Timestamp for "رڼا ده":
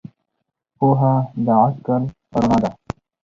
2.33-2.69